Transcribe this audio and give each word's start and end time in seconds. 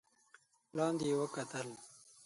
لاندې 0.77 1.05
يې 1.09 1.15
وکتل. 1.21 1.67